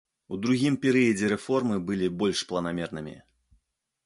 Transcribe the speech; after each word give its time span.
У 0.35 0.37
другім 0.45 0.77
перыядзе 0.85 1.29
рэформы 1.33 1.77
былі 1.91 2.07
больш 2.23 2.39
планамернымі. 2.53 3.15